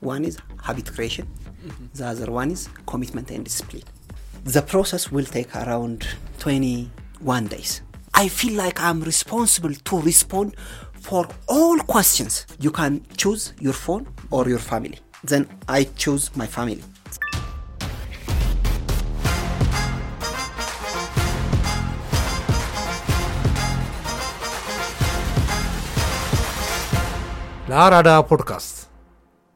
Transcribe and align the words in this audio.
One 0.00 0.24
is 0.24 0.38
habit 0.62 0.94
creation, 0.94 1.26
the 1.94 2.06
other 2.06 2.30
one 2.30 2.52
is 2.52 2.68
commitment 2.86 3.32
and 3.32 3.44
discipline. 3.44 3.82
The 4.44 4.62
process 4.62 5.10
will 5.10 5.24
take 5.24 5.54
around 5.56 6.06
21 6.38 7.46
days. 7.48 7.82
I 8.14 8.28
feel 8.28 8.56
like 8.56 8.80
I'm 8.80 9.00
responsible 9.02 9.74
to 9.74 10.00
respond 10.00 10.54
for 10.92 11.26
all 11.48 11.78
questions. 11.80 12.46
You 12.60 12.70
can 12.70 13.04
choose 13.16 13.54
your 13.58 13.72
phone 13.72 14.06
or 14.30 14.48
your 14.48 14.60
family. 14.60 15.00
Then 15.24 15.48
I 15.68 15.84
choose 15.84 16.30
my 16.36 16.46
family. 16.46 16.82
ለአራዳ 27.70 28.10
ፖድካስት 28.28 28.76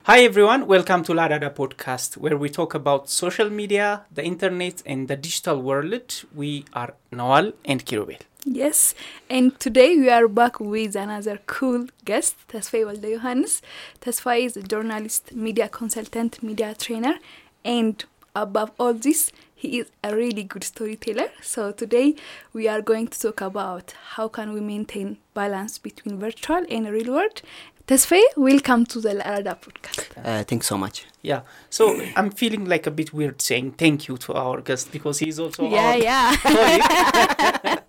Hi 0.05 0.25
everyone, 0.25 0.67
welcome 0.67 1.05
to 1.05 1.13
Le'Arada 1.13 1.55
podcast 1.55 2.17
where 2.17 2.37
we 2.37 2.49
talk 2.49 2.75
about 2.75 3.09
social 3.09 3.49
media, 3.49 4.05
the 4.11 4.25
internet, 4.25 4.83
and 4.85 5.07
the 5.07 5.15
digital 5.15 5.63
world. 5.63 6.25
We 6.35 6.65
are 6.73 6.95
Nawal 7.13 7.53
and 7.65 7.87
Kirubel. 7.87 8.19
Yes, 8.45 8.97
and 9.31 9.61
today 9.61 9.95
we 9.95 10.11
are 10.11 10.27
back 10.27 10.59
with 10.59 10.97
another 10.97 11.39
cool 11.47 11.87
guest, 12.05 12.35
Tasfai 12.49 12.85
Walde 12.85 13.01
Johannes. 13.01 13.63
Tesfaye 14.01 14.47
is 14.47 14.57
a 14.57 14.63
journalist, 14.65 15.37
media 15.37 15.69
consultant, 15.69 16.43
media 16.43 16.75
trainer, 16.75 17.15
and 17.65 18.05
above 18.35 18.73
all 18.81 18.95
this, 18.95 19.31
he 19.55 19.79
is 19.79 19.87
a 20.03 20.15
really 20.17 20.43
good 20.43 20.65
storyteller. 20.65 21.29
So 21.41 21.71
today 21.71 22.17
we 22.53 22.67
are 22.67 22.83
going 22.83 23.07
to 23.07 23.21
talk 23.21 23.41
about 23.41 23.95
how 24.15 24.27
can 24.27 24.53
we 24.53 24.61
maintain 24.61 25.19
balance 25.35 25.79
between 25.79 26.19
virtual 26.19 26.65
and 26.69 26.91
real 26.91 27.15
world. 27.15 27.43
Tesfaye, 27.87 28.23
welcome 28.37 28.87
to 28.87 29.01
Le'Arada 29.01 29.57
podcast. 29.61 30.09
Uh, 30.25 30.45
thanks 30.45 30.67
so 30.69 30.79
much. 30.79 31.05
Yeah, 31.21 31.43
so 31.69 32.01
I'm 32.17 32.31
feeling 32.31 32.65
like 32.67 32.87
a 32.87 32.91
bit 32.91 33.13
weird 33.13 33.43
saying 33.43 33.73
thank 33.73 34.07
you 34.09 34.17
to 34.19 34.35
our 34.35 34.61
guest 34.61 34.93
because 34.93 35.19
he's 35.19 35.39
also 35.41 35.69
Yeah, 35.69 35.91
our 35.91 35.97
yeah. 35.99 36.37
colleague. 36.43 37.81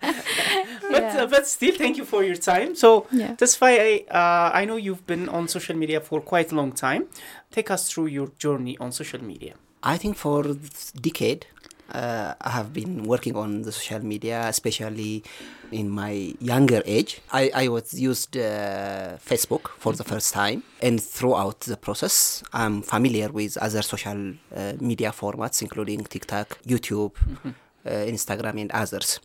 but, 0.90 1.02
Yeah. 1.02 1.22
uh, 1.22 1.26
but 1.26 1.46
still, 1.46 1.74
thank 1.76 1.96
you 1.96 2.04
for 2.04 2.24
your 2.24 2.36
time. 2.36 2.74
So, 2.74 3.06
Yeah. 3.12 3.34
that's 3.38 3.60
why 3.60 3.72
I, 3.78 4.04
uh, 4.10 4.50
I 4.52 4.64
know 4.64 4.76
you've 4.76 5.06
been 5.06 5.28
on 5.28 5.46
social 5.48 5.76
media 5.76 6.00
for 6.00 6.20
quite 6.20 6.50
a 6.50 6.54
long 6.56 6.72
time. 6.72 7.06
Take 7.52 7.70
us 7.70 7.88
through 7.90 8.06
your 8.06 8.28
journey 8.38 8.76
on 8.78 8.90
social 8.92 9.22
media. 9.22 9.54
I 9.82 9.96
think 9.96 10.16
for 10.16 10.42
this 10.42 10.90
decade, 10.92 11.46
uh, 11.94 12.34
I 12.40 12.50
have 12.50 12.72
been 12.72 13.04
working 13.04 13.36
on 13.36 13.62
the 13.62 13.72
social 13.72 14.00
media, 14.04 14.46
especially 14.48 15.22
in 15.70 15.88
my 15.88 16.34
younger 16.40 16.82
age. 16.84 17.20
I, 17.32 17.50
I 17.54 17.68
was 17.68 17.94
used 17.98 18.36
uh, 18.36 19.16
Facebook 19.30 19.68
for 19.78 19.92
the 19.92 20.04
first 20.04 20.34
time, 20.34 20.62
and 20.82 21.00
throughout 21.00 21.60
the 21.60 21.76
process, 21.76 22.42
I'm 22.52 22.82
familiar 22.82 23.28
with 23.28 23.56
other 23.58 23.82
social 23.82 24.34
uh, 24.54 24.72
media 24.80 25.10
formats, 25.12 25.62
including 25.62 26.04
TikTok, 26.04 26.58
YouTube, 26.66 27.12
uh, 27.44 27.90
Instagram, 27.90 28.60
and 28.60 28.70
others. 28.72 29.20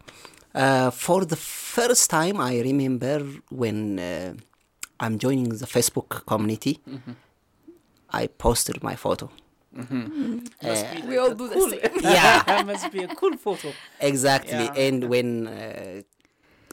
Uh, 0.53 0.89
for 0.91 1.25
the 1.25 1.35
first 1.35 2.09
time, 2.09 2.39
I 2.39 2.59
remember 2.59 3.25
when 3.49 3.99
uh, 3.99 4.33
I'm 4.99 5.17
joining 5.19 5.49
the 5.49 5.67
Facebook 5.67 6.25
community, 6.25 6.79
I 8.11 8.27
posted 8.27 8.83
my 8.83 8.95
photo. 8.95 9.29
Must 9.73 10.85
Uh, 10.85 11.07
We 11.07 11.17
all 11.17 11.33
do 11.35 11.47
the 11.47 11.59
same. 11.69 12.01
Yeah. 12.01 12.43
that 12.45 12.65
must 12.71 12.91
be 12.91 13.03
a 13.03 13.07
cool 13.15 13.37
photo. 13.37 13.69
Exactly. 13.99 14.65
Yeah. 14.65 14.85
And 14.87 15.03
when 15.09 15.47
uh, 15.47 16.01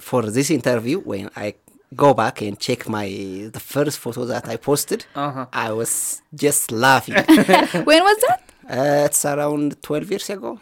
for 0.00 0.22
this 0.36 0.50
interview, 0.50 1.00
when 1.00 1.30
I 1.36 1.54
go 1.94 2.14
back 2.14 2.42
and 2.42 2.58
check 2.58 2.88
my 2.88 3.06
the 3.52 3.60
first 3.60 3.98
photo 3.98 4.24
that 4.26 4.48
I 4.48 4.56
posted, 4.56 5.00
Uh-huh. 5.14 5.46
I 5.52 5.72
was 5.72 6.22
just 6.34 6.70
laughing. 6.72 7.14
when 7.90 8.02
was 8.08 8.18
that? 8.28 8.40
uh, 8.68 9.06
it's 9.08 9.24
around 9.24 9.80
twelve 9.82 10.10
years 10.10 10.30
ago. 10.30 10.58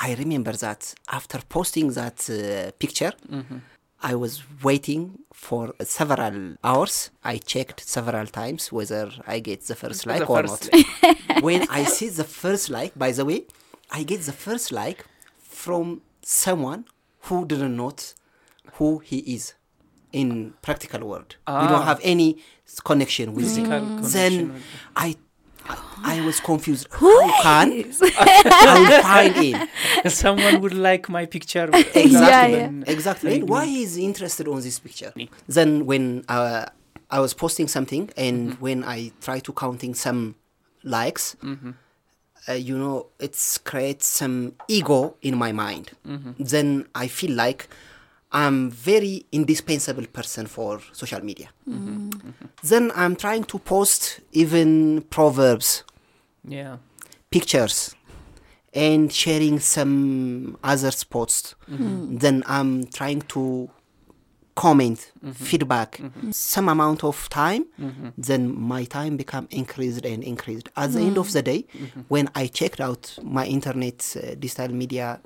I 0.00 0.14
remember 0.14 0.52
that 0.52 0.94
after 1.08 1.38
posting 1.48 1.92
that 1.94 2.18
uh, 2.30 2.36
picture, 2.78 3.12
Mm-hmm. 3.30 3.58
I 4.00 4.14
was 4.14 4.42
waiting 4.62 5.18
for 5.32 5.74
several 5.82 6.56
hours. 6.62 7.10
I 7.24 7.38
checked 7.38 7.80
several 7.88 8.26
times 8.26 8.70
whether 8.72 9.10
I 9.26 9.40
get 9.40 9.62
the 9.62 9.74
first 9.74 10.04
The 10.04 10.10
like 10.10 10.30
or 10.30 10.42
first 10.46 10.70
not. 10.72 11.42
when 11.42 11.66
I 11.68 11.84
see 11.84 12.08
the 12.08 12.24
first 12.24 12.70
like, 12.70 12.96
by 12.96 13.10
the 13.12 13.24
way, 13.24 13.46
I 13.90 14.02
get 14.04 14.20
the 14.22 14.32
first 14.32 14.70
like 14.72 15.04
from 15.38 16.02
someone 16.22 16.84
who 17.22 17.44
didn't 17.46 17.76
know 17.76 17.92
who 18.74 18.98
he 18.98 19.18
is 19.18 19.54
in 20.12 20.54
practical 20.62 21.06
world. 21.08 21.36
We 21.46 21.52
don't 21.52 21.82
Ah. 21.82 21.84
have 21.92 22.00
any 22.02 22.38
connection 22.84 23.34
with 23.34 23.56
him. 23.56 23.64
Physical 23.66 23.80
connection 23.80 24.12
Then 24.12 24.52
with 24.54 24.62
I, 24.96 25.16
I 26.04 26.20
was 26.24 26.40
confused. 26.50 26.86
How 26.90 27.42
can 27.42 27.72
Is- 27.72 28.00
I 28.02 29.00
find 29.02 29.34
him? 29.36 29.68
Someone 30.10 30.60
would 30.60 30.74
like 30.74 31.08
my 31.08 31.26
picture. 31.26 31.68
Exactly. 31.72 32.10
Yeah, 32.12 32.46
yeah. 32.46 32.70
Exactly. 32.86 33.34
And 33.40 33.48
why 33.48 33.64
is 33.64 33.94
he 33.96 34.04
interested 34.04 34.48
on 34.48 34.60
this 34.60 34.78
picture? 34.78 35.12
Then 35.48 35.86
when 35.86 36.24
uh, 36.28 36.66
I 37.10 37.20
was 37.20 37.34
posting 37.34 37.68
something 37.68 38.10
and 38.16 38.54
when 38.60 38.84
I 38.84 39.12
try 39.20 39.40
to 39.40 39.52
counting 39.52 39.94
some 39.94 40.36
likes, 40.84 41.36
uh, 42.48 42.52
you 42.52 42.78
know, 42.78 43.06
it's 43.18 43.58
creates 43.58 44.06
some 44.06 44.54
ego 44.68 45.16
in 45.22 45.36
my 45.36 45.52
mind. 45.52 45.90
Then 46.38 46.86
I 46.94 47.08
feel 47.08 47.32
like 47.32 47.68
I'm 48.30 48.70
very 48.70 49.24
indispensable 49.32 50.06
person 50.06 50.46
for 50.46 50.80
social 50.92 51.22
media. 51.24 51.48
Then 52.62 52.92
I'm 52.94 53.16
trying 53.16 53.44
to 53.44 53.58
post 53.58 54.20
even 54.32 55.02
proverbs 55.10 55.84
Yeah. 56.44 56.76
pictures 57.30 57.94
and 58.74 59.10
sharing 59.12 59.60
some 59.60 60.56
other 60.62 60.92
posts. 61.08 61.54
Mm-hmm. 61.70 62.18
Then 62.18 62.42
I'm 62.46 62.84
trying 62.86 63.22
to 63.28 63.70
comment, 64.54 65.12
mm-hmm. 65.24 65.30
feedback, 65.32 65.96
mm-hmm. 65.98 66.30
some 66.32 66.68
amount 66.68 67.04
of 67.04 67.28
time. 67.28 67.64
Then 68.18 68.54
my 68.60 68.84
time 68.84 69.16
become 69.16 69.46
increased 69.50 70.04
and 70.04 70.22
increased. 70.22 70.68
At 70.76 70.92
the 70.92 71.00
end 71.00 71.16
of 71.16 71.32
the 71.32 71.42
day, 71.42 71.64
when 72.08 72.28
I 72.34 72.46
checked 72.48 72.80
out 72.80 73.18
my 73.22 73.46
internet 73.46 74.16
uh, 74.16 74.34
digital 74.34 74.68
media 74.74 75.20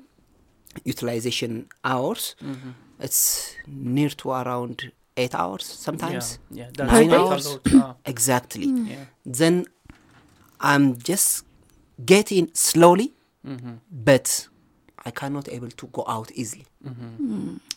utilization 0.85 1.67
hours, 1.83 2.35
it's 2.99 3.55
near 3.67 4.09
to 4.09 4.31
around 4.31 4.91
eight 5.17 5.35
hours 5.35 5.65
sometimes. 5.65 6.39
Yeah. 6.51 6.69
yeah. 6.77 6.85
Nine 6.85 7.13
hours. 7.13 7.59
lot. 7.65 7.97
Exactly 8.05 8.67
mm. 8.67 8.89
yeah. 8.89 9.05
then 9.25 9.65
I'm 10.59 10.97
just 10.97 11.45
getting 12.05 12.49
slowly, 12.53 13.13
but 13.91 14.47
I 15.05 15.11
cannot 15.11 15.49
able 15.49 15.69
to 15.69 15.87
go 15.87 16.03
out 16.07 16.31
easily. 16.33 16.65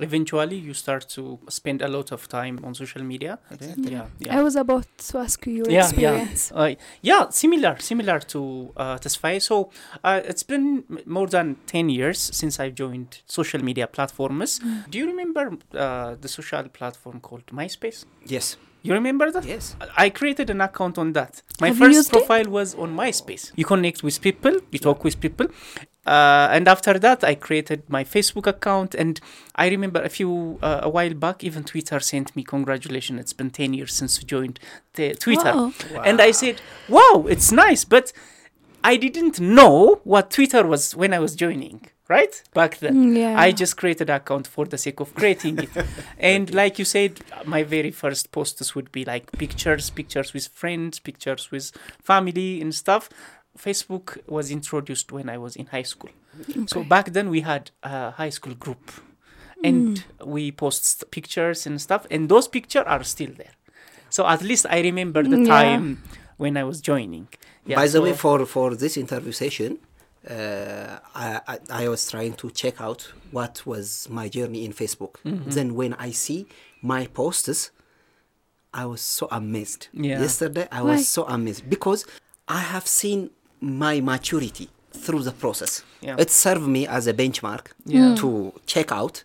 Eventually, 0.00 0.56
you 0.56 0.74
start 0.74 1.08
to 1.10 1.38
spend 1.48 1.82
a 1.82 1.88
lot 1.88 2.12
of 2.12 2.28
time 2.28 2.60
on 2.64 2.74
social 2.74 3.02
media. 3.02 3.38
Yeah. 3.60 4.06
Yeah. 4.18 4.38
I 4.38 4.42
was 4.42 4.56
about 4.56 4.86
to 5.08 5.18
ask 5.18 5.46
you 5.46 5.54
your 5.54 5.70
yeah, 5.70 5.84
experience. 5.88 6.52
yeah, 6.54 6.60
uh, 6.60 6.74
yeah. 7.02 7.28
Similar, 7.30 7.76
similar 7.80 8.20
to 8.20 8.72
uh, 8.76 8.98
Tesfaye. 8.98 9.40
So 9.40 9.70
uh, 10.04 10.20
it's 10.24 10.42
been 10.42 10.84
more 11.04 11.26
than 11.26 11.56
ten 11.66 11.88
years 11.88 12.18
since 12.18 12.60
I 12.60 12.70
joined 12.70 13.22
social 13.26 13.62
media 13.62 13.86
platforms. 13.86 14.60
Do 14.90 14.98
you 14.98 15.06
remember 15.06 15.56
uh, 15.74 16.16
the 16.20 16.28
social 16.28 16.64
platform 16.68 17.20
called 17.20 17.46
MySpace? 17.46 18.04
Yes. 18.24 18.56
You 18.82 18.92
remember 18.92 19.32
that? 19.32 19.44
Yes. 19.44 19.74
I 19.96 20.10
created 20.10 20.48
an 20.48 20.60
account 20.60 20.96
on 20.96 21.12
that. 21.14 21.42
My 21.60 21.68
Have 21.68 21.78
first 21.78 21.96
used 21.96 22.08
it? 22.08 22.12
profile 22.12 22.48
was 22.48 22.74
on 22.76 22.94
MySpace. 22.96 23.50
You 23.56 23.64
connect 23.64 24.04
with 24.04 24.20
people, 24.20 24.54
you 24.70 24.78
talk 24.78 25.02
with 25.02 25.20
people. 25.20 25.48
Uh, 26.06 26.48
and 26.52 26.68
after 26.68 26.98
that, 26.98 27.24
I 27.24 27.34
created 27.34 27.82
my 27.88 28.04
Facebook 28.04 28.46
account. 28.46 28.94
And 28.94 29.20
I 29.56 29.68
remember 29.68 30.00
a 30.00 30.08
few, 30.08 30.58
uh, 30.62 30.80
a 30.82 30.88
while 30.88 31.14
back, 31.14 31.42
even 31.42 31.64
Twitter 31.64 31.98
sent 32.00 32.34
me, 32.36 32.44
Congratulations, 32.44 33.20
it's 33.20 33.32
been 33.32 33.50
10 33.50 33.74
years 33.74 33.92
since 33.94 34.18
you 34.20 34.26
joined 34.26 34.60
the 34.94 35.14
Twitter. 35.14 35.52
Wow. 35.54 35.72
And 36.04 36.20
I 36.20 36.30
said, 36.30 36.60
Wow, 36.88 37.26
it's 37.28 37.50
nice. 37.50 37.84
But 37.84 38.12
I 38.84 38.96
didn't 38.96 39.40
know 39.40 40.00
what 40.04 40.30
Twitter 40.30 40.64
was 40.66 40.94
when 40.94 41.12
I 41.12 41.18
was 41.18 41.34
joining. 41.34 41.88
Right 42.08 42.40
back 42.54 42.78
then, 42.78 42.94
Mm, 42.94 43.18
yeah. 43.18 43.34
I 43.36 43.50
just 43.50 43.76
created 43.76 44.08
an 44.10 44.14
account 44.16 44.46
for 44.46 44.64
the 44.64 44.78
sake 44.78 45.00
of 45.00 45.12
creating 45.12 45.58
it. 45.58 45.70
and 46.20 46.54
like 46.54 46.78
you 46.78 46.84
said, 46.84 47.18
my 47.44 47.64
very 47.64 47.90
first 47.90 48.30
posts 48.30 48.76
would 48.76 48.92
be 48.92 49.04
like 49.04 49.32
pictures, 49.32 49.90
pictures 49.90 50.32
with 50.32 50.46
friends, 50.46 51.00
pictures 51.00 51.50
with 51.50 51.72
family 52.00 52.60
and 52.60 52.72
stuff. 52.72 53.08
Facebook 53.56 54.18
was 54.28 54.50
introduced 54.50 55.12
when 55.12 55.28
I 55.28 55.38
was 55.38 55.56
in 55.56 55.66
high 55.66 55.82
school. 55.82 56.10
So 56.66 56.84
back 56.84 57.12
then 57.12 57.30
we 57.30 57.40
had 57.40 57.70
a 57.82 58.10
high 58.12 58.30
school 58.30 58.54
group 58.54 58.90
and 59.64 60.04
we 60.24 60.52
post 60.52 60.84
st- 60.84 61.10
pictures 61.10 61.66
and 61.66 61.80
stuff 61.80 62.06
and 62.10 62.28
those 62.28 62.46
pictures 62.48 62.84
are 62.86 63.02
still 63.04 63.30
there. 63.36 63.52
So 64.10 64.26
at 64.26 64.42
least 64.42 64.66
I 64.68 64.80
remember 64.82 65.22
the 65.22 65.38
Yeah. 65.40 65.46
time 65.46 66.02
when 66.36 66.56
I 66.56 66.64
was 66.64 66.80
joining. 66.80 67.28
Yeah, 67.64 67.76
By 67.76 67.88
the 67.88 68.00
way, 68.02 68.12
for, 68.12 68.44
for 68.46 68.74
this 68.76 68.96
interview 68.96 69.32
session, 69.32 69.78
uh, 70.28 70.98
I, 71.14 71.40
I, 71.48 71.58
I 71.84 71.88
was 71.88 72.08
trying 72.10 72.34
to 72.34 72.50
check 72.50 72.80
out 72.80 73.12
what 73.30 73.64
was 73.66 74.08
my 74.10 74.28
journey 74.28 74.64
in 74.64 74.72
Facebook. 74.72 75.14
Then 75.24 75.74
when 75.74 75.94
I 75.94 76.10
see 76.10 76.46
my 76.82 77.06
posts, 77.06 77.70
I 78.74 78.84
was 78.86 79.00
so 79.00 79.26
amazed. 79.30 79.88
Yeah. 79.92 80.20
Yesterday, 80.20 80.68
I 80.70 80.82
Why? 80.82 80.92
was 80.92 81.08
so 81.08 81.24
amazed 81.26 81.68
because 81.70 82.04
I 82.46 82.58
have 82.60 82.86
seen 82.86 83.30
my 83.60 84.00
maturity 84.00 84.68
through 84.92 85.22
the 85.22 85.32
process. 85.32 85.82
Yeah. 86.00 86.16
It 86.18 86.30
served 86.30 86.66
me 86.68 86.86
as 86.86 87.06
a 87.06 87.12
benchmark 87.12 87.66
Yeah. 87.84 88.14
to 88.16 88.52
check 88.66 88.90
out 88.92 89.24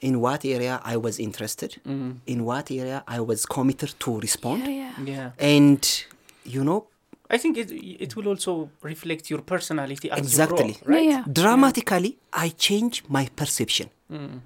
in 0.00 0.20
what 0.20 0.44
area 0.44 0.80
I 0.84 0.96
was 0.96 1.18
interested, 1.18 1.76
Mm. 1.86 2.16
in 2.26 2.44
what 2.44 2.70
area 2.70 3.02
I 3.08 3.20
was 3.20 3.46
committed 3.46 3.94
to 4.00 4.20
respond, 4.20 4.62
Yeah, 4.62 4.70
yeah. 4.70 4.92
Yeah. 5.06 5.30
and 5.56 6.04
you 6.44 6.62
know, 6.64 6.86
I 7.34 7.38
think 7.38 7.56
it 7.56 7.70
it 8.04 8.14
will 8.16 8.28
also 8.28 8.68
reflect 8.82 9.30
your 9.30 9.42
personality 9.42 10.10
as 10.10 10.18
Exactly. 10.18 10.68
you 10.68 10.74
grow, 10.84 10.94
right? 10.96 11.04
Yeah, 11.08 11.22
yeah. 11.26 11.32
dramatically, 11.42 12.12
I 12.32 12.50
change 12.50 13.02
my 13.08 13.28
perception. 13.36 13.88
Mm. 14.10 14.40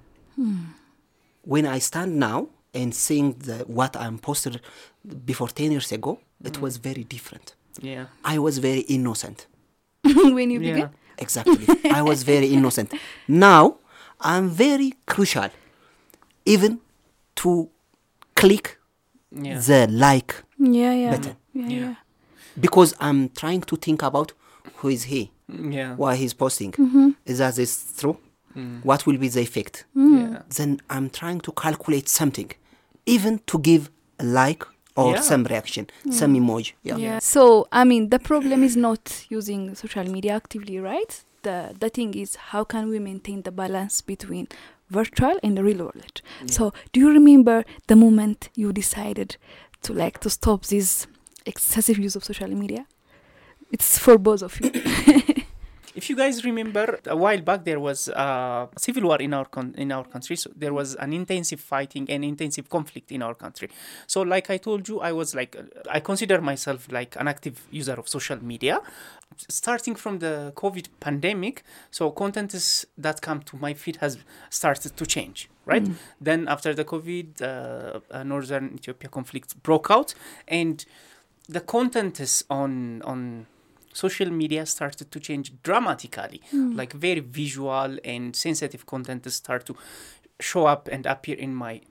When 1.43 1.65
I 1.65 1.79
stand 1.79 2.17
now 2.19 2.47
and 2.73 2.93
seeing 2.93 3.33
the, 3.33 3.57
what 3.67 3.95
I'm 3.95 4.17
posted 4.19 4.61
before 5.25 5.49
10 5.49 5.71
years 5.71 5.91
ago, 5.91 6.19
it 6.43 6.59
was 6.61 6.77
very 6.77 7.03
different. 7.03 7.55
Yeah. 7.81 8.05
I 8.23 8.39
was 8.39 8.57
very 8.59 8.81
innocent. 8.81 9.47
when 10.03 10.49
you 10.51 10.59
Yeah. 10.59 10.73
begin. 10.73 10.89
Exactly. 11.17 11.65
I 11.91 12.01
was 12.01 12.23
very 12.23 12.47
innocent. 12.57 12.93
Now, 13.27 13.77
I'm 14.19 14.49
very 14.49 14.93
crucial, 15.05 15.49
even 16.45 16.79
to 17.35 17.69
click 18.35 18.77
Yeah. 19.31 19.59
the 19.59 19.87
like 19.89 20.43
Yeah, 20.59 20.93
yeah. 20.93 21.11
Better. 21.11 21.35
Yeah, 21.53 21.67
Yeah. 21.67 21.79
yeah. 21.79 21.95
because 22.59 22.93
I'm 22.99 23.29
trying 23.29 23.61
to 23.61 23.75
think 23.77 24.03
about 24.03 24.33
who 24.77 24.89
is 24.89 25.03
he, 25.03 25.31
Yeah. 25.47 25.95
why 25.95 26.15
he's 26.15 26.33
posting. 26.33 26.71
Mm-hmm. 26.73 27.09
Is 27.25 27.37
that 27.39 27.55
this 27.55 27.93
true? 27.97 28.17
Mm. 28.55 28.83
What 28.83 29.05
will 29.05 29.17
be 29.17 29.29
the 29.29 29.39
effect? 29.41 29.85
Yeah. 29.95 30.41
Then 30.57 30.81
I'm 30.89 31.09
trying 31.09 31.39
to 31.41 31.51
calculate 31.53 32.09
something, 32.09 32.51
even 33.05 33.39
to 33.47 33.57
give 33.59 33.89
a 34.19 34.23
like 34.25 34.63
or 35.01 35.13
Yeah. 35.15 35.21
some 35.21 35.43
reaction, 35.43 35.85
some 36.11 36.33
mm. 36.33 36.39
emoji. 36.41 36.73
Yeah. 36.83 36.97
Yeah. 36.97 37.19
So, 37.19 37.67
I 37.71 37.83
mean, 37.83 38.09
the 38.09 38.19
problem 38.19 38.63
is 38.63 38.75
not 38.75 39.25
using 39.29 39.75
social 39.75 40.05
media 40.15 40.33
actively, 40.35 40.79
right? 40.79 41.11
The 41.43 41.57
the 41.79 41.89
thing 41.89 42.13
is, 42.23 42.29
how 42.51 42.63
can 42.63 42.83
we 42.89 42.99
maintain 42.99 43.41
the 43.41 43.51
balance 43.51 44.01
between 44.13 44.47
virtual 44.89 45.35
and 45.43 45.57
the 45.57 45.63
real 45.63 45.81
world? 45.87 46.21
So, 46.45 46.63
do 46.93 46.99
you 46.99 47.09
remember 47.11 47.63
the 47.87 47.95
moment 47.95 48.49
you 48.55 48.71
decided 48.73 49.37
to 49.83 49.93
like 49.93 50.19
to 50.19 50.29
stop 50.29 50.65
this 50.65 51.07
excessive 51.45 51.97
use 51.97 52.15
of 52.15 52.23
social 52.23 52.49
media? 52.63 52.85
It's 53.71 53.97
for 53.97 54.17
both 54.17 54.41
of 54.43 54.59
you. 54.61 54.71
If 56.01 56.09
you 56.09 56.15
guys 56.15 56.43
remember, 56.43 56.99
a 57.05 57.15
while 57.15 57.41
back 57.41 57.63
there 57.63 57.79
was 57.79 58.09
uh, 58.09 58.65
a 58.75 58.79
civil 58.79 59.03
war 59.03 59.21
in 59.21 59.35
our 59.35 59.45
con- 59.45 59.75
in 59.77 59.91
our 59.91 60.03
country. 60.03 60.35
So 60.35 60.49
there 60.55 60.73
was 60.73 60.95
an 60.95 61.13
intensive 61.13 61.59
fighting 61.59 62.09
and 62.09 62.25
intensive 62.25 62.69
conflict 62.71 63.11
in 63.11 63.21
our 63.21 63.35
country. 63.35 63.69
So, 64.07 64.23
like 64.23 64.49
I 64.49 64.57
told 64.57 64.89
you, 64.89 64.99
I 64.99 65.11
was 65.11 65.35
like, 65.35 65.55
uh, 65.55 65.61
I 65.87 65.99
consider 65.99 66.41
myself 66.41 66.91
like 66.91 67.15
an 67.19 67.27
active 67.27 67.67
user 67.69 67.93
of 67.93 68.09
social 68.09 68.43
media. 68.43 68.81
Starting 69.47 69.93
from 69.93 70.17
the 70.17 70.51
COVID 70.55 70.87
pandemic, 70.99 71.63
so 71.91 72.09
content 72.09 72.55
is 72.55 72.87
that 72.97 73.21
come 73.21 73.41
to 73.43 73.55
my 73.57 73.75
feed 73.75 73.97
has 73.97 74.17
started 74.49 74.97
to 74.97 75.05
change, 75.05 75.49
right? 75.65 75.87
Then 76.19 76.47
after 76.47 76.73
the 76.73 76.83
COVID, 76.83 77.27
uh, 77.43 77.99
uh, 78.09 78.23
northern 78.23 78.73
Ethiopia 78.73 79.09
conflict 79.09 79.61
broke 79.61 79.91
out, 79.91 80.15
and 80.47 80.83
the 81.47 81.61
content 81.61 82.19
is 82.19 82.43
on 82.49 83.03
on 83.03 83.45
social 83.93 84.29
media 84.29 84.65
started 84.65 85.11
to 85.11 85.19
change 85.19 85.53
dramatically. 85.63 86.41
Hmm. 86.51 86.75
Like 86.75 86.93
very 86.93 87.19
visual 87.19 87.97
and 88.03 88.35
sensitive 88.35 88.85
content 88.85 89.29
start 89.31 89.65
to 89.65 89.75
show 90.39 90.65
up 90.65 90.87
and 90.91 91.05
appear 91.05 91.37
in 91.37 91.53
my 91.53 91.81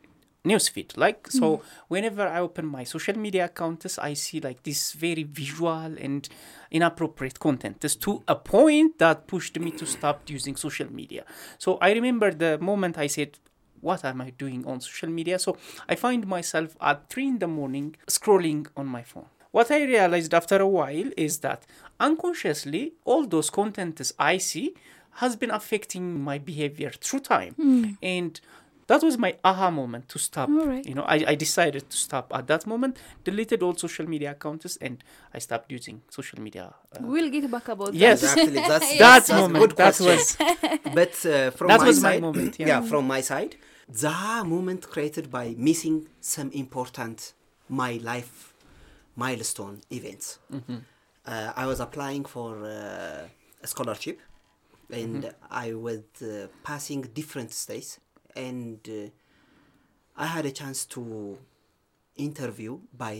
newsfeed. 0.44 0.96
Like 0.96 1.30
so 1.30 1.56
hmm. 1.56 1.62
whenever 1.88 2.26
i 2.26 2.40
open 2.40 2.66
my 2.66 2.84
social 2.84 3.16
media 3.18 3.44
accounts 3.44 3.98
i 3.98 4.14
see 4.14 4.40
like 4.40 4.62
this 4.62 4.92
very 4.92 5.22
visual 5.22 5.94
and 5.98 6.28
inappropriate 6.70 7.38
content. 7.38 7.80
This 7.80 7.96
to 7.96 8.22
a 8.26 8.36
point 8.36 8.98
that 8.98 9.26
pushed 9.26 9.58
me 9.58 9.70
to 9.72 9.86
stop 9.86 10.28
using 10.28 10.56
social 10.56 10.90
media. 10.92 11.24
So 11.58 11.78
i 11.80 11.92
remember 11.92 12.30
the 12.32 12.58
moment 12.58 12.96
i 12.98 13.06
said 13.06 13.38
what 13.82 14.04
am 14.04 14.20
i 14.20 14.30
doing 14.30 14.66
on 14.66 14.80
social 14.80 15.10
media? 15.10 15.38
So 15.38 15.56
i 15.88 15.94
find 15.94 16.26
myself 16.26 16.76
at 16.80 17.08
3 17.10 17.28
in 17.28 17.38
the 17.38 17.48
morning 17.48 17.96
scrolling 18.06 18.66
on 18.76 18.86
my 18.86 19.02
phone 19.02 19.26
what 19.52 19.70
I 19.70 19.82
realized 19.84 20.32
after 20.34 20.56
a 20.60 20.66
while 20.68 21.10
is 21.16 21.38
that 21.38 21.66
unconsciously, 21.98 22.92
all 23.04 23.26
those 23.26 23.50
contents 23.50 24.12
I 24.18 24.38
see 24.38 24.74
has 25.14 25.36
been 25.36 25.50
affecting 25.50 26.20
my 26.20 26.38
behavior 26.38 26.90
through 26.90 27.20
time. 27.20 27.96
And 28.02 28.40
that 28.86 29.02
was 29.02 29.16
my 29.18 29.36
aha 29.44 29.70
moment 29.70 30.08
to 30.08 30.18
stop. 30.18 30.48
Alright. 30.48 30.84
You 30.86 30.94
know, 30.96 31.02
I, 31.02 31.24
I 31.28 31.34
decided 31.36 31.88
to 31.90 31.96
stop 31.96 32.32
at 32.34 32.46
that 32.48 32.66
moment, 32.66 32.96
deleted 33.24 33.62
all 33.62 33.74
social 33.76 34.06
media 34.08 34.32
accounts, 34.32 34.76
and 34.80 35.02
I 35.32 35.38
stopped 35.38 35.70
using 35.70 36.02
social 36.08 36.40
media. 36.40 36.74
Uh, 36.92 36.98
we'll 37.02 37.30
get 37.30 37.48
back 37.50 37.68
about 37.68 37.94
Yes. 38.04 38.20
that. 38.20 38.38
Exactly. 38.38 38.54
That's, 38.54 38.68
that 38.68 38.98
that's, 38.98 39.28
that's 39.28 39.40
moment, 39.40 39.60
good 39.60 39.76
that 39.76 40.00
was 40.00 40.36
But 40.94 41.26
uh, 41.26 41.50
from 41.52 41.68
That 41.68 41.80
my 41.80 41.86
was 41.86 42.02
my 42.02 42.12
side, 42.12 42.22
moment, 42.22 42.58
yeah. 42.58 42.80
from 42.82 43.06
my 43.06 43.20
side, 43.20 43.56
the 43.88 44.42
moment 44.46 44.88
created 44.88 45.30
by 45.30 45.54
missing 45.56 46.08
some 46.20 46.50
important 46.52 47.32
my 47.68 48.00
life 48.02 48.49
milestone 49.24 49.76
events. 49.98 50.26
Mm-hmm. 50.52 50.78
Uh, 51.32 51.52
I 51.62 51.64
was 51.70 51.78
applying 51.86 52.24
for 52.34 52.50
uh, 52.64 53.64
a 53.64 53.66
scholarship, 53.74 54.18
and 55.02 55.22
Mm-hmm. 55.22 55.64
I 55.66 55.68
was 55.86 56.02
uh, 56.22 56.28
passing 56.70 57.00
different 57.20 57.50
states, 57.64 57.90
and 58.48 58.78
uh, 58.88 59.08
I 60.24 60.26
had 60.34 60.44
a 60.52 60.54
chance 60.60 60.80
to 60.94 61.02
interview 62.28 62.72
by 63.04 63.14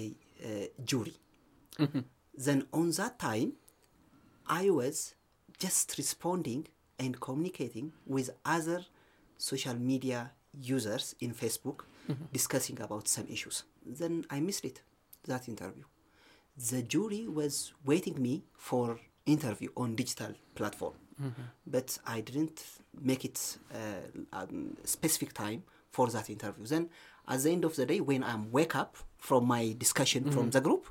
uh, 0.45 0.67
jury. 0.91 1.17
Mm-hmm. 1.79 2.03
Then 2.47 2.59
on 2.73 2.87
that 3.01 3.15
time, 3.31 3.51
I 4.63 4.65
was 4.81 4.97
just 5.65 5.87
responding 6.03 6.63
and 7.03 7.13
communicating 7.29 7.87
with 8.15 8.29
other 8.57 8.81
social 9.51 9.77
media 9.93 10.21
users 10.77 11.15
in 11.25 11.31
Facebook 11.43 11.79
discussing 12.33 12.79
about 12.87 13.05
some 13.17 13.27
issues. 13.37 13.57
Then 14.01 14.15
I 14.35 14.41
missed 14.49 14.65
it, 14.71 14.79
that 15.27 15.49
interview. 15.49 15.85
The 16.71 16.83
jury 16.83 17.27
was 17.29 17.73
waiting 17.85 18.21
me 18.21 18.45
for 18.57 18.99
interview 19.27 19.69
on 19.77 19.95
digital 19.97 20.33
platform, 20.55 20.95
but 21.67 21.99
I 22.07 22.21
didn't 22.21 22.63
make 23.01 23.25
it 23.25 23.59
uh, 23.75 23.79
um, 24.33 24.77
specific 24.85 25.33
time 25.33 25.63
for 25.91 26.09
that 26.09 26.29
interview. 26.31 26.65
Then 26.67 26.89
at 27.29 27.43
the 27.43 27.51
end 27.51 27.65
of 27.65 27.77
the 27.77 27.87
day, 27.87 28.01
when 28.01 28.25
I 28.25 28.37
wake 28.51 28.75
up 28.75 28.97
from 29.19 29.47
my 29.47 29.75
discussion 29.79 30.31
from 30.31 30.51
the 30.51 30.61
group, 30.61 30.87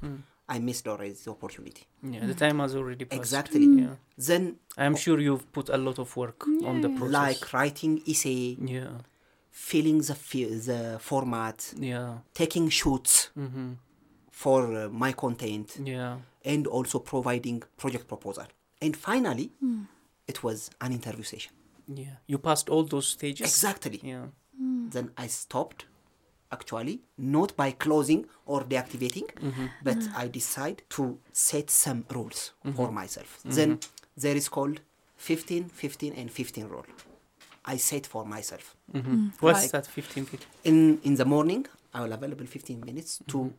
I 0.47 0.57
missed 0.59 0.87
already 0.87 1.13
the 1.13 1.31
opportunity. 1.31 1.83
yeah, 2.01 2.25
the 2.25 2.33
time 2.33 2.57
has 2.59 2.75
already 2.75 3.05
passed. 3.05 3.19
Exactly. 3.19 3.65
Yeah. 3.65 3.95
Then 4.17 4.55
I'm 4.77 4.95
sure 4.95 5.19
you've 5.19 5.51
put 5.51 5.69
a 5.69 5.77
lot 5.77 5.99
of 5.99 6.15
work 6.17 6.47
on 6.65 6.81
the 6.81 6.89
process. 6.89 7.13
like 7.13 7.53
writing 7.53 8.01
essay, 8.07 8.57
yeah, 8.59 8.87
filling 9.51 9.99
the 10.01 10.15
fi- 10.15 10.45
the 10.69 10.97
format, 10.99 11.73
yeah, 11.77 12.19
taking 12.33 12.69
shoots 12.69 13.29
mm-hmm. 13.37 13.73
For 14.43 14.59
uh, 14.73 14.87
my 15.05 15.11
content, 15.11 15.67
yeah. 15.83 16.15
and 16.45 16.65
also 16.67 16.97
providing 16.99 17.61
project 17.75 18.07
proposal. 18.07 18.47
And 18.81 18.95
finally, 18.95 19.51
it 20.31 20.37
was 20.45 20.71
an 20.79 20.93
interview 20.93 21.25
session. 21.33 21.51
Yeah, 22.03 22.15
you 22.25 22.37
passed 22.37 22.69
all 22.69 22.83
those 22.83 23.07
stages. 23.17 23.45
Exactly. 23.51 23.99
Yeah, 24.01 24.27
Then 24.95 25.11
I 25.17 25.27
stopped, 25.27 25.81
actually, 26.57 27.01
not 27.17 27.49
by 27.57 27.69
closing 27.71 28.21
or 28.45 28.59
deactivating, 28.63 29.27
mm-hmm. 29.33 29.65
but 29.83 29.97
mm-hmm. 29.97 30.21
I 30.21 30.29
decide 30.29 30.83
to 30.95 31.03
set 31.33 31.69
some 31.69 32.05
rules 32.17 32.39
mm-hmm. 32.49 32.77
for 32.77 32.91
myself. 32.93 33.39
Then 33.43 33.79
there 34.15 34.37
is 34.37 34.47
called 34.47 34.79
15, 35.17 35.67
15, 35.67 36.13
and 36.13 36.31
15 36.31 36.67
rule. 36.67 36.85
I 37.65 37.75
set 37.75 38.07
for 38.07 38.23
myself. 38.25 38.75
mm-hmm. 38.93 39.21
What's 39.41 39.63
Like- 39.63 39.71
that? 39.71 39.85
15 39.87 40.25
feet. 40.25 40.43
In 40.63 40.77
in 41.03 41.15
the 41.15 41.25
morning, 41.25 41.65
I 41.93 41.97
will 42.03 42.13
available 42.13 42.45
15 42.45 42.85
minutes 42.89 43.19
to 43.33 43.51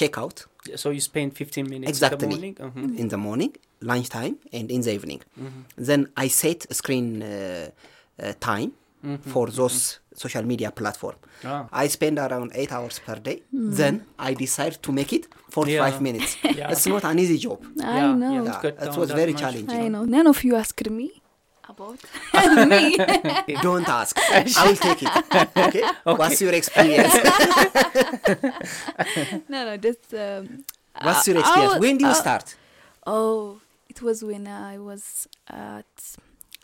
check 0.00 0.14
out 0.18 0.36
So 0.82 0.90
you 0.90 1.00
spend 1.00 1.28
15 1.36 1.68
minutes 1.74 1.90
Exactly. 1.90 2.24
in 2.26 2.30
the 2.30 2.36
morning. 2.36 2.54
Mhm. 2.54 2.98
in 3.02 3.08
the 3.08 3.16
morning, 3.16 3.52
lunchtime, 3.80 4.34
and 4.52 4.70
in 4.70 4.80
the 4.86 4.92
evening. 4.98 5.20
Then 5.88 6.00
I 6.24 6.28
set 6.28 6.66
a 6.70 6.74
screen 6.74 7.22
uh, 7.22 7.28
uh, 8.22 8.32
time 8.40 8.70
for 9.32 9.44
those 9.58 10.00
social 10.24 10.42
media 10.52 10.70
platform. 10.80 11.16
Ah. 11.44 11.62
I 11.84 11.88
spend 11.88 12.18
around 12.18 12.48
eight 12.60 12.72
hours 12.76 12.96
per 13.06 13.16
day. 13.28 13.38
Then 13.52 13.94
I 14.28 14.34
decide 14.34 14.74
to 14.86 14.90
make 14.92 15.10
it 15.18 15.24
for 15.54 15.64
Yeah. 15.68 15.84
five 15.84 15.98
minutes. 16.08 16.30
Yeah. 16.58 16.72
It's 16.72 16.86
not 16.94 17.04
an 17.04 17.18
easy 17.18 17.38
job. 17.46 17.58
I 17.80 17.98
Yeah, 17.98 18.14
know. 18.22 18.32
yeah. 18.44 18.60
Yeah, 18.64 18.86
it 18.88 18.96
was 19.02 19.10
very 19.20 19.32
much. 19.32 19.42
challenging. 19.42 19.80
I 19.84 19.88
know. 19.94 20.04
None 20.16 20.26
of 20.32 20.38
you 20.46 20.52
asked 20.62 20.90
me 20.90 21.08
about 21.68 21.98
me. 22.68 22.96
Don't 23.62 23.88
ask. 23.88 24.16
I 24.30 24.66
will 24.66 24.76
take 24.76 25.02
it. 25.02 25.48
Okay. 25.56 25.82
What's 26.04 26.40
your 26.40 26.52
experience? 26.54 27.14
no, 29.48 29.64
no, 29.64 29.76
just. 29.76 30.14
Um, 30.14 30.64
What's 31.02 31.28
your 31.28 31.36
I 31.36 31.40
experience? 31.40 31.72
was- 31.74 31.80
when 31.80 31.98
do 31.98 32.04
you 32.06 32.10
uh, 32.10 32.14
start? 32.14 32.54
Oh, 33.06 33.60
it 33.88 34.00
was 34.02 34.24
when 34.24 34.46
I 34.48 34.78
was 34.78 35.28
at 35.48 36.16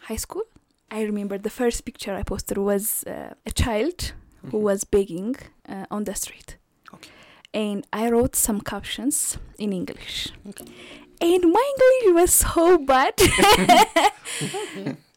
high 0.02 0.16
school. 0.16 0.42
I 0.90 1.02
remember 1.02 1.38
the 1.38 1.50
first 1.50 1.84
picture 1.84 2.14
I 2.14 2.22
posted 2.22 2.58
was 2.58 3.04
uh, 3.04 3.34
a 3.46 3.50
child 3.50 4.12
who 4.50 4.58
was 4.58 4.84
begging 4.84 5.36
uh, 5.68 5.86
on 5.90 6.04
the 6.04 6.14
street. 6.14 6.56
Okay. 6.94 7.10
And 7.54 7.86
I 7.92 8.10
wrote 8.10 8.34
some 8.36 8.60
captions 8.60 9.38
in 9.58 9.72
English. 9.72 10.28
Okay. 10.48 10.64
And 11.22 11.42
my 11.56 11.72
English 11.72 12.14
was 12.20 12.32
so 12.32 12.78
bad. 12.78 13.14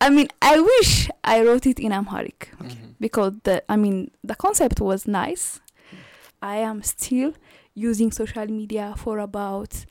I 0.02 0.10
mean, 0.10 0.28
I 0.42 0.60
wish 0.60 1.10
I 1.24 1.42
wrote 1.44 1.66
it 1.66 1.80
in 1.80 1.92
Amharic 1.92 2.52
because 3.00 3.34
the 3.44 3.64
I 3.70 3.76
mean 3.76 4.12
the 4.24 4.36
concept 4.36 4.80
was 4.82 5.08
nice. 5.08 5.60
I 6.42 6.58
am 6.58 6.84
still 6.84 7.34
using 7.74 8.12
social 8.12 8.48
media 8.48 8.94
for 8.98 9.20
about 9.20 9.86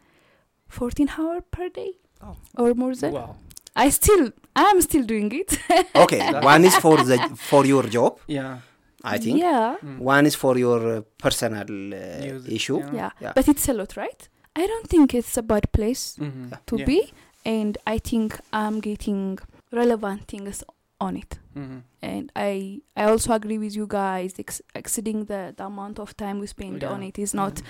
14 0.69 1.09
hours 1.19 1.43
per 1.51 1.69
day 1.69 1.93
Oh. 2.23 2.37
or 2.57 2.75
more 2.75 2.95
than. 2.95 3.13
Wow. 3.13 3.37
I 3.77 3.91
still 3.91 4.31
I 4.57 4.63
am 4.73 4.81
still 4.81 5.03
doing 5.05 5.31
it. 5.33 5.59
Okay, 6.05 6.21
one 6.41 6.65
is 6.65 6.77
for 6.77 6.97
the 7.03 7.19
for 7.37 7.67
your 7.67 7.85
job, 7.85 8.19
Yeah. 8.29 8.59
I 9.03 9.19
think. 9.19 9.39
yeah. 9.39 9.75
One 9.99 10.25
is 10.27 10.35
for 10.35 10.57
your 10.57 10.81
uh, 10.99 11.01
personal 11.19 11.67
uh, 11.69 12.25
Use 12.25 12.47
it, 12.47 12.53
issue. 12.53 12.79
yeah. 12.79 12.93
yeah, 12.95 13.11
Yeah. 13.21 13.33
But 13.35 13.49
it's 13.49 13.69
a 13.69 13.75
lot, 13.75 13.97
right? 13.97 14.29
I 14.57 14.67
don't 14.67 14.89
think 14.89 15.15
it's 15.15 15.37
a 15.37 15.43
bad 15.43 15.71
place 15.73 16.17
Mhm. 16.21 16.53
to 16.67 16.77
Yeah. 16.79 16.85
be, 16.87 17.13
and 17.45 17.77
I 17.87 17.99
think 17.99 18.39
I'm 18.53 18.81
getting 18.81 19.39
relevant 19.73 20.29
things 20.29 20.63
on 21.01 21.17
it. 21.17 21.39
Mhm. 21.57 21.83
And 22.03 22.31
I 22.37 22.81
I 22.97 23.05
also 23.11 23.33
agree 23.33 23.59
with 23.59 23.75
you 23.77 23.87
guys. 23.89 24.35
Ex- 24.39 24.63
exceeding 24.75 25.25
the, 25.27 25.53
the 25.57 25.65
amount 25.67 25.99
of 25.99 26.17
time 26.17 26.39
we 26.41 26.47
spend 26.47 26.83
Yeah. 26.83 26.93
on 26.93 27.03
it 27.03 27.19
is 27.19 27.35
not 27.35 27.55
Mhm. 27.57 27.65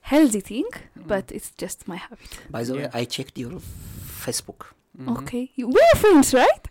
healthy 0.00 0.40
thing, 0.40 0.68
Mhm. 0.96 1.06
but 1.06 1.30
it's 1.32 1.52
just 1.62 1.86
my 1.86 1.96
habit. 1.96 2.40
By 2.50 2.64
the 2.64 2.74
way, 2.74 2.88
I 2.94 3.04
checked 3.04 3.38
your 3.38 3.60
Facebook. 4.24 4.72
Mhm. 4.98 5.18
Okay, 5.18 5.50
You- 5.56 5.68
we're 5.68 5.96
friends, 5.98 6.32
right? 6.34 6.68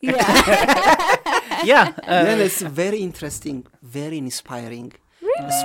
Yeah. 0.00 0.14
Yeah. 1.64 1.92
uh, 2.06 2.24
yeah, 2.26 2.36
it's 2.46 2.62
very 2.62 2.98
interesting, 3.00 3.66
very 3.82 4.18
inspiring. 4.18 4.92
really? 5.22 5.50